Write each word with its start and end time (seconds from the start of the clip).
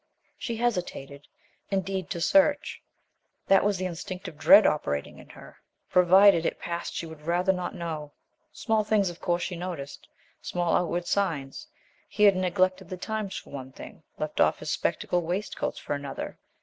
She 0.35 0.55
hesitated, 0.55 1.27
indeed, 1.69 2.09
to 2.09 2.19
search. 2.21 2.81
That 3.45 3.63
was 3.63 3.77
the 3.77 3.85
instinctive 3.85 4.35
dread 4.35 4.65
operating 4.65 5.19
in 5.19 5.29
her. 5.29 5.57
Provided 5.91 6.43
it 6.43 6.57
passed 6.57 6.95
she 6.95 7.05
would 7.05 7.21
rather 7.21 7.53
not 7.53 7.75
know. 7.75 8.13
Small 8.51 8.83
things, 8.83 9.11
of 9.11 9.21
course, 9.21 9.43
she 9.43 9.55
noticed; 9.55 10.07
small 10.41 10.75
outward 10.75 11.05
signs. 11.05 11.67
He 12.09 12.23
had 12.23 12.35
neglected 12.35 12.89
The 12.89 12.97
Times 12.97 13.37
for 13.37 13.51
one 13.51 13.73
thing, 13.73 14.01
left 14.17 14.41
off 14.41 14.57
his 14.57 14.71
speckled 14.71 15.23
waistcoats 15.23 15.77
for 15.77 15.93
another. 15.93 16.39